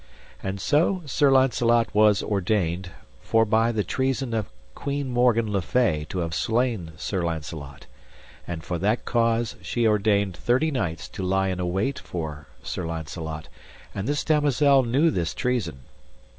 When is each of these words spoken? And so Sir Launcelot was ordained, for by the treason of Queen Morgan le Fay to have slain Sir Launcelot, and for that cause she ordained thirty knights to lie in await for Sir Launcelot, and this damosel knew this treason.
And 0.41 0.59
so 0.59 1.03
Sir 1.05 1.29
Launcelot 1.31 1.93
was 1.93 2.23
ordained, 2.23 2.89
for 3.21 3.45
by 3.45 3.71
the 3.71 3.83
treason 3.83 4.33
of 4.33 4.49
Queen 4.73 5.11
Morgan 5.11 5.51
le 5.51 5.61
Fay 5.61 6.07
to 6.09 6.17
have 6.21 6.33
slain 6.33 6.93
Sir 6.97 7.21
Launcelot, 7.23 7.85
and 8.47 8.63
for 8.63 8.79
that 8.79 9.05
cause 9.05 9.57
she 9.61 9.85
ordained 9.85 10.35
thirty 10.35 10.71
knights 10.71 11.07
to 11.09 11.21
lie 11.21 11.49
in 11.49 11.59
await 11.59 11.99
for 11.99 12.47
Sir 12.63 12.87
Launcelot, 12.87 13.47
and 13.93 14.07
this 14.07 14.23
damosel 14.23 14.81
knew 14.81 15.11
this 15.11 15.35
treason. 15.35 15.81